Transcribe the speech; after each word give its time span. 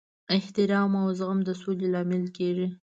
احترام 0.35 0.91
او 1.01 1.07
زغم 1.17 1.39
د 1.47 1.49
سولې 1.61 1.87
لامل 1.93 2.23
کیږي. 2.37 2.67